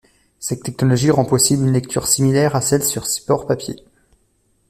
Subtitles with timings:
[0.39, 3.75] Cette technologie rend possible une lecture similaire à celle sur support papier.